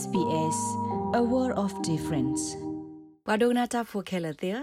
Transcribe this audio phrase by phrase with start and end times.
[0.00, 0.60] SBS
[1.20, 2.42] a world of difference
[3.28, 4.58] ဘာဒိုနာတာဖိုခဲလတဲ့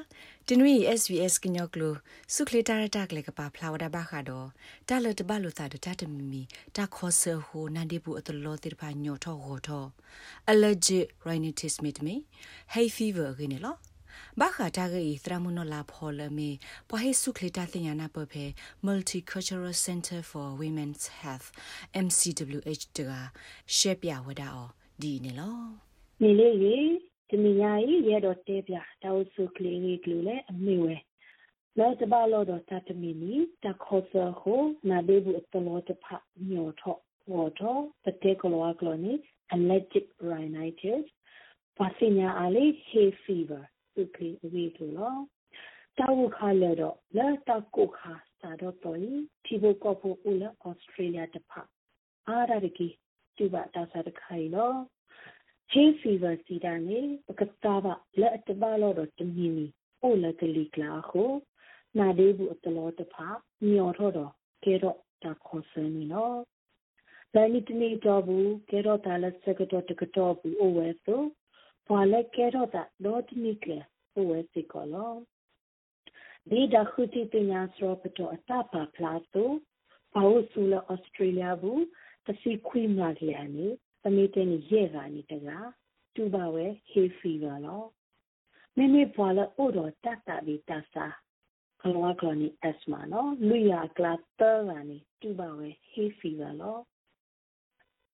[0.48, 1.94] တင်ဝီ SBS ကညောကလို
[2.34, 4.48] စုခလတာရတာကလေကပါဖလာဝဒါဘာခါတော့
[4.90, 6.42] တာလတဘလိုတာတတမီမီ
[6.76, 9.86] တာခေါ်ဆဟိုနန်ဒီဘူးအတလောတိဖာညောထောဟောထော
[10.52, 12.16] allergic rhinitis မီတမီ
[12.74, 13.78] hay fever ခင်းနော်
[14.40, 16.50] ဘာခတာဂေသရမနလာဖော်လမေ
[16.90, 18.46] ပဟေစုခလတာတင်ညာပဖေ
[18.88, 21.48] Multicultural Center for Women's Health
[22.06, 23.12] MCWH တက
[23.76, 25.58] ရှက်ပြဝဒါအော် ဒီနေလော
[26.22, 26.78] နေလေရေ
[27.30, 30.96] တမညာကြီးရဲတော့တဲပြတောက်စုကလေးကြီးကလူလေအမေဝဲ
[31.78, 33.34] လောတပါလောတော့တတမီနီ
[33.64, 36.06] တခေါ်စဟိုနာဒေဘူးအတလောတဖ
[36.50, 36.98] ညောထော
[37.32, 39.14] ဝေါ်ထောတတဲကလောကလောနီ
[39.56, 41.06] allergic rhinitis
[41.78, 45.20] ပါစညာအားလေး hay fever စုကလေးဝေးလို့နော်
[46.00, 51.52] တောက်ခါလဲတော့လဲတောက်ကိုခါစာတော့တော်ရင်ဒီဘကောဖို့ဦးလဲဩစတြေးလျတဖ
[52.28, 52.96] အားရတကြီး
[53.38, 54.48] တူပါတာစားတခိုင်
[55.72, 59.66] နော် hay fever စီတာနေပကတာပါလက်အတပါလို့တော့တမီနီ
[60.02, 61.32] အိုလကလီကလာကို
[61.98, 63.28] နာဒေးဘူးအတလောတဖာ
[63.68, 64.32] မျောတော့တော့
[64.64, 66.40] ကဲတော့တာခေါ်စင်းနီနော်
[67.34, 71.22] လည်းနိတနေတော့ဘူးကဲတော့တာလက်စကတော့တကတော့ဘူးအိုဝဲဆို
[71.88, 73.80] ဘာလဲကဲတော့တာတော့တနိကလေ
[74.16, 75.14] အိုဝဲစီကောလော
[76.50, 79.50] ဒီဒါခုတီပညာစရောပတော့အတပါဖလာဆို
[80.14, 81.82] ဘာလို့ဆူလာဩစတြေးလျဘူး
[82.26, 83.68] တစီခွေးမလာလျာနေ
[84.04, 85.48] သမီးတင်းရဲ့ကနေတက
[86.16, 87.84] တူပါဝဲ hay fever လော
[88.78, 91.06] မိမိဘွာလအိုတော့တတ်တာဒီတဆာ
[91.82, 96.78] ကလောကလနီ asthma နော်လူရကလာတာကနေတူပါဝဲ hay fever လော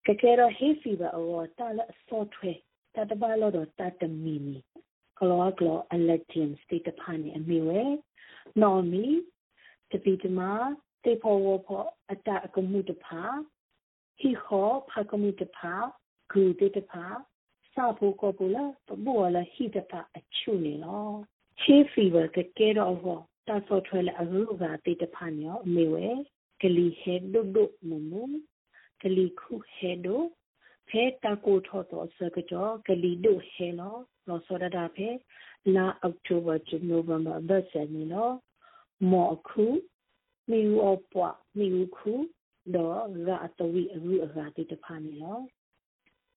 [0.05, 2.52] ကကဲတော့ hay fever အော်တာလအစောထွဲ
[2.95, 4.58] တတပါလို့တော့တတ်တမီမီ
[5.20, 7.81] ကလောကလော allergen state ဖာနေအမေဝဲ
[8.61, 9.05] နော်မီ
[9.92, 10.39] တပီတမ
[11.03, 13.22] တေဖို့ဝဖို့အတအကမှုတဖာ
[14.19, 15.73] ဟီခောဖာကမှုတဖာ
[16.31, 17.05] ဂူတေတဖာ
[17.73, 21.08] စာဖို့ကိုပူလာပဘောလာဟီတဖာအချူနေလော
[21.61, 26.08] ချေဖီဝကကဲတော့ဟောတာဆော့ထွဲလာအရူကတေတဖာညောအမေဝဲ
[26.61, 28.14] ကလီဟဲဒုဒုမမ
[29.02, 30.21] ကလီခုဟဲဒို
[30.89, 33.95] ဖဲတာကိုထော့တော့စကကြောကလီဒိုဟဲလော
[34.27, 35.09] လောစောဒတာဖဲ
[35.75, 38.30] လာအောက်တိုဘာဂျနိုဗမ်ဘာဘတ်ဆယ်နီလော
[39.11, 39.65] မော်ခု
[40.49, 42.11] မီယူအပွားမီယူခု
[42.76, 45.39] တော့ရာအတဝီအရူအရာတိတဖာနေလော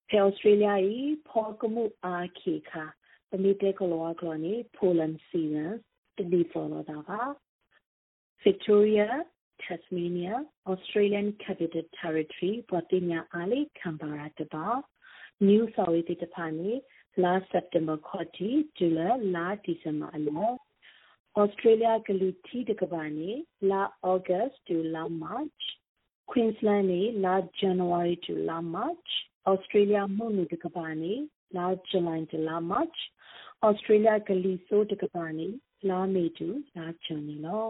[0.09, 0.97] ဖဲဩစတြေးလျဤ
[1.27, 2.85] ဖောကမှုအာခေခာ
[3.29, 5.73] ပမိတေကလောကလောနေပိုလန်စီနပ်
[6.17, 7.11] တဒီဖော်လာတာက
[8.45, 9.09] Victoria
[9.63, 10.35] Tasmania
[10.71, 14.67] Australian Capital Territory ပေါ်တင်ညာအားလေးကမ်ဘာရာတပါ
[15.47, 16.71] New South Wales တဖာနေ
[17.23, 20.47] last September ခေါ်တီဂျူလာလာဒီဇင်ဘာအလော
[21.41, 23.31] Australia ကလူတီတကဘာနေ
[23.69, 25.63] လာ August to la March
[26.29, 29.11] Queensland နေလာ January to la March
[29.51, 31.13] Australia မုန်နုတကပါနေ
[31.55, 32.99] လာ July to la March
[33.67, 35.47] Australia ကလီဆိုတကပါနေ
[35.89, 37.67] လာ May to la June နေလော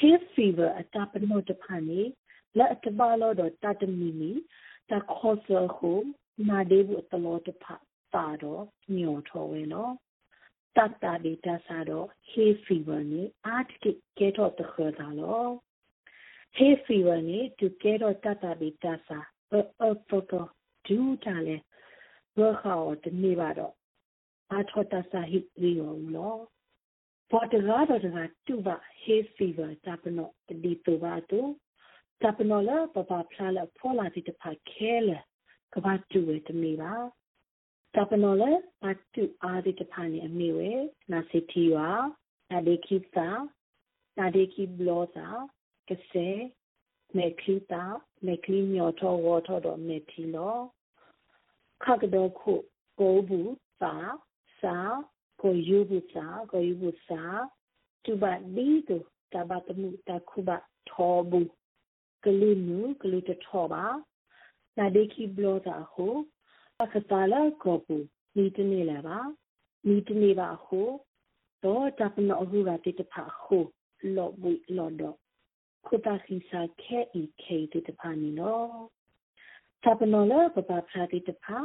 [0.00, 2.00] hay fever အတပနောတဖာနေ
[2.58, 4.32] လက်အတပါလို့တော့တတမီမီ
[4.90, 5.92] တခေါ်ဆခု
[6.48, 7.74] နာဒေဘူးတလို့တဖာ
[8.14, 8.62] တာတော့
[8.96, 9.92] ညောထော်ဝဲနော်
[10.76, 15.50] တတ်တာဒီတဆာတော့ hay fever နေအာတိကဲတော့တခေါ်တာလို့
[16.58, 19.18] hay fever နေသူကဲတော့တတ်တာဒီတဆာ
[19.52, 20.48] အအတော့တော့
[20.86, 21.56] ဒူးတာလေ
[22.38, 23.74] ဘခါတော့ဒီနေ့ပါတော့
[24.52, 26.40] အာထောတဆာဟိရီယောလို့
[27.30, 31.40] ပေါ်တကားတော့တကားတူပါ hay fever တပနောဒီတူပါတူ
[32.22, 35.18] တပနောလာပပဖလာလာဖောလာတိတဖာခဲလေ
[35.74, 36.94] ကဘာတူဝဲတမီပါ
[37.94, 38.50] တပနောလာ
[38.82, 40.72] ပတ်တူအာဒီတဖာနေအမီဝဲ
[41.12, 41.90] နာစီတီဝါ
[42.50, 43.28] နာဒေခိတာ
[44.18, 45.28] နာဒေခိဘလောတာ
[45.88, 46.28] ကစဲ
[47.16, 47.84] မေခလီတာ
[48.26, 50.56] မေခလီညောထောဝထောတော့မေတီလော
[51.82, 52.54] ခါကတော့ခု
[53.00, 53.94] ကိုဘူးစာ
[54.60, 54.76] စာ
[55.42, 57.22] ကိုယူဘူးစာကိုယူဘူးစာ
[58.04, 58.96] တူဘဒီတူ
[59.32, 60.50] တဘတ်မှုတခုဘ
[60.90, 61.50] ထောဘူး
[62.24, 63.84] ကလူနုကလူတထောပါ
[64.78, 66.14] နာဒေခိဘလောတာဟို
[66.82, 67.96] အခတာလာကောပူ
[68.36, 69.18] မိတနေလာပါ
[69.86, 70.88] မိတနေပါဟို
[71.64, 73.64] တော့တပနောအခုကတိတဖာဟို
[74.16, 75.16] လောဘူလောတော့
[75.86, 78.62] ခုတာခိစာခဲဤခေတိတဖာနီလော
[79.84, 81.56] တပနောလာပပဖာတိတဖာ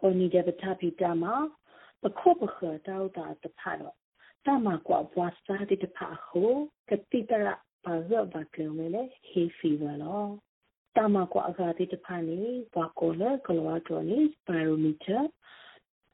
[0.00, 1.24] ကိုနီတဲ့ပထပိတမ
[2.02, 2.56] ပခုပခ
[2.86, 3.96] တောက်တာတဖာတော့
[4.46, 6.52] တမကွာဘွားစားတိတဖာဟို
[6.88, 7.46] ကတိတရ
[7.84, 10.24] ပါဇဘကလေလေ hay fever လော
[10.96, 12.40] တမကွာအကာတိတဖာနေ
[12.72, 15.22] ဘွားကိုလေကလောတော်နေ spirometer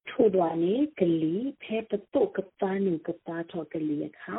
[0.09, 4.39] ထို့တော်နေကလီဖဲပတုကတာနုကတာထောကလီအခါ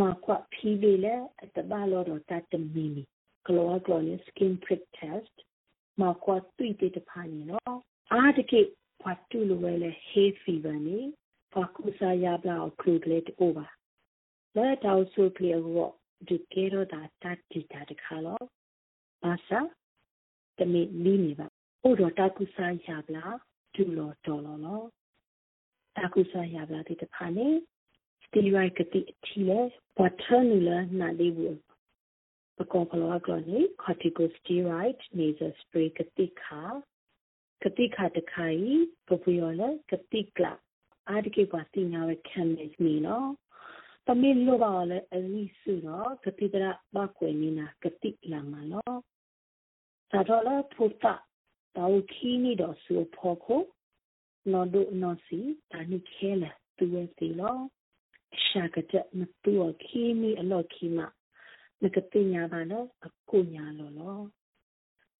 [0.00, 1.06] มาควะพีเบล
[1.38, 3.02] อัตบาลอรตาตมีมี
[3.46, 5.34] กลัวกลัวเนี่ย skin prick test
[6.00, 7.74] มาควะตุยเตตพานี่เนาะ
[8.12, 8.60] อา တကိ
[9.00, 10.98] ဘွားတူလိုဝဲလေ hay fever နေ
[11.52, 13.66] ဘွားကူစာရပလာခလူကလေးတိုးပါ
[14.56, 15.90] လဲတောက်ဆိုကလေးရော
[16.28, 18.40] ဒီကေရောတာတတိတာတခါလော
[19.22, 19.60] ဘာသာ
[20.58, 21.46] တမီလီနေပါ
[21.82, 23.24] အိုတော့တာကူစာရပလာ
[23.74, 24.82] ဒူလောတော်လောလော
[25.96, 27.48] တာကူစာရပလာဒီတဖာနေ
[28.35, 29.59] စတီရိုက်ကတိအထီလဲ
[29.97, 31.59] ဘတ်ထနူလာနာလေးဘူး
[32.57, 36.61] ပကောဖလောကလောနေ corticosteroid nasal spray ကတိခါ
[37.63, 38.67] ကတိခါတခိုင်
[39.07, 39.61] ပပူရလ
[39.91, 40.53] ကတိကလာ
[41.09, 43.29] အာဒီကေပါတိညာဝခံနေမီနော်
[44.07, 46.65] တမီလိုပါလေအလီစုတော့ကတိတရ
[46.95, 48.97] ဘကွေနီနာကတိလာမနော်
[50.11, 51.15] သာတော့လေဖုတာ
[51.75, 53.61] တောခီနီတော့ဆူဖို့ကို
[54.51, 55.39] နော်ဒုနော်စီ
[55.71, 57.57] တာနိခဲလာသူဝဲစီလော
[58.47, 59.53] ရှာကတဲ့မတူ
[59.83, 60.99] ခီမီအလော့ခီမ
[61.83, 64.19] နကတိညာပါနော်အခုညာလောလော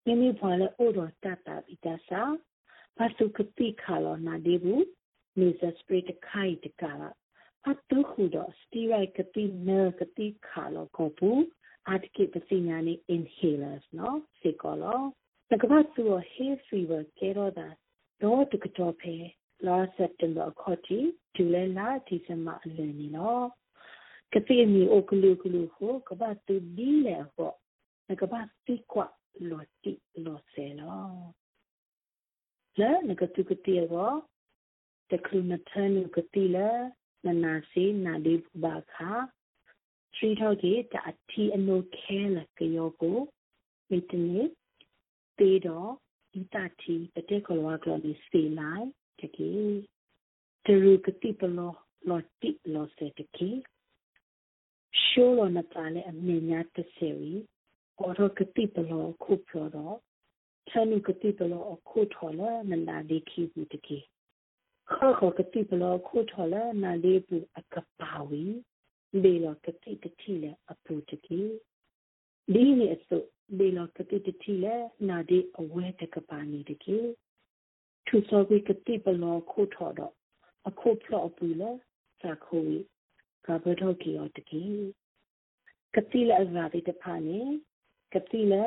[0.05, 2.21] မိမိဖွာလဲအိုတော်တတာပိတဆာ
[2.97, 4.85] ဘာစုကတိခါလောနာဒီဘူး
[5.39, 6.93] နေစစပရိတ်ခိုင်တကာ
[7.69, 9.69] အတုခုတော့စတီရိုက်ကတိန
[9.99, 11.43] ကတိခါလောကိုဘူး
[11.89, 15.01] အာတကိပစီညာနေ inhalers နော်စေကောလော
[15.51, 17.67] တကဘာသူ hay fever ကေရောတာ
[18.21, 19.15] တော့တကတော့ဖဲ
[19.67, 20.99] last september ခေါ်တီ
[21.35, 23.45] ဂျူလိုင်လာဒီဇင်ဘာအလယ်နေနော်
[24.33, 27.53] ကတိမီအိုကလူကလူဟိုကဘာတူဒီလေဟော
[28.21, 29.07] ကဘာတိကွာ
[29.49, 29.93] လောတိ
[30.25, 31.07] လောဆေလော
[32.79, 34.11] လဲနကတုကတိရော
[35.11, 36.69] တကလူနထနုကတိလဲ
[37.25, 39.11] နနာစီနာဒီဘာခါ
[40.15, 43.19] ထရီထောက်ကြီးတအတီအနုခဲလကယောကို
[43.89, 44.41] မိတနေ
[45.39, 45.91] တေတော့
[46.39, 48.87] ဤတတီပတေကလောကလောဒီစီလိုက်
[49.19, 49.51] တကေ
[50.65, 51.73] တရူကတိပလော
[52.09, 53.49] လောတိလောစေတကေ
[55.03, 57.33] ရှိုးလောနတာလေအမြင်ညာတဆေရီ
[57.99, 59.97] အော်ရကတိပလောခုပြောတော့
[60.69, 63.97] ချန်ကတိပလောအခုထော်လာနန္ဒာဒီခိဘူးတကေ
[64.91, 68.43] ခေါ်ခေါ်ကတိပလောခုထော်လာနာလေးဘူးအကပါဝီ
[69.23, 71.41] လေလောကတိတတိလေအပူတကေ
[72.53, 73.17] ဒီနေအစု
[73.57, 74.75] လေလောကတိတတိလေ
[75.09, 76.97] နာဒီအဝဲတကပါနေတကေ
[78.07, 80.13] ထူစောဝိကတိပလောခုထော်တော့
[80.67, 81.71] အခုဖလော့ပူလေ
[82.21, 82.77] စာခိုး
[83.45, 84.63] ကဘတော်ကီယောတကေ
[85.95, 87.39] ကတိလေအဇာတိတဖာနေ
[88.13, 88.63] ကတိလေ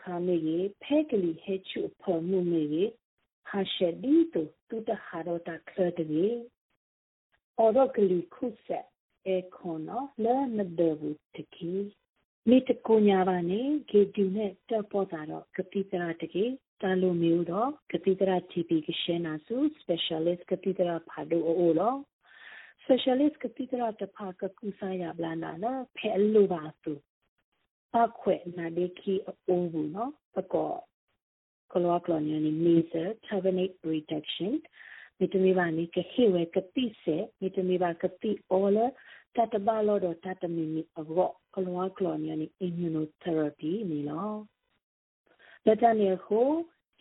[0.00, 2.84] ခါမေရေဖဲကလေးဟဲချူဖော်မှုမေရေ
[3.48, 6.28] ဟာရှက်ဒီတူတူတဟာရတာခရတရေ
[7.58, 8.86] အော်တော့ကလေးခုဆက်
[9.26, 10.36] အဲခွန်နော်လဲ
[12.50, 13.60] မဒဘူးတကီမိတကူညာပါနေ
[13.90, 16.44] ဂေတူနဲ့တက်ပေါ်တာတော့ကတိတရာတကီ
[16.82, 21.94] တာလိုမျိုးတော့ကတိတရာ TP ကရှင်းနာစု specialist ကတိတရာဖာဒိုအိုလော
[22.82, 26.92] specialist ကတိတရာတဖာကကူစားရပလာနာနော်ဖဲလိုပါစု
[27.92, 30.72] ပခွဲနာဒေခီအိုးဘူးနော်ပကော
[31.72, 34.52] ကလောကလောညနီ major carbonate reduction
[35.18, 38.78] မိတမီပါနီကဟေဝဲကတိစေမိတမီပါကတိအောလ
[39.36, 44.30] တတဘလောတော့တတမီမီအဘော ကလောကလောညနီ immunotherapy နီလော
[45.66, 46.48] လက်တနေဟို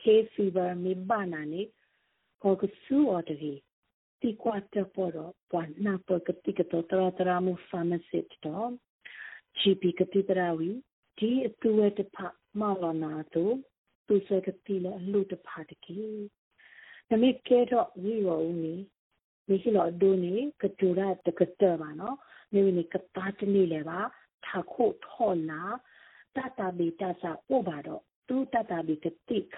[0.02, 1.62] hay fever မိဘာနာနီ
[2.44, 3.60] ကိုကဆူအော်တကြီး
[4.22, 8.70] တီကွာတပေါ်တော့ပွာနာပကတိကတော့တရတရာမူ pharmacist တော့
[9.60, 10.70] GP ကတိတရာဝီ
[11.18, 12.18] ဒီအတူဝဲတဖ
[12.60, 13.56] မလောနာတို့
[14.08, 16.02] သူစကတိလအလူတဖတကေ
[17.10, 18.76] နမိကဲတော့ဝီရောဦးနီ
[19.48, 22.18] မိရှိလောဒိုနီကတူရတကတပါနော်
[22.52, 24.00] မိမိနီကတာတနေလေပါ
[24.46, 25.62] ထာခုထောနာ
[26.36, 29.58] တတဘီတဆာဥပါတော့သူတတဘီကတိခ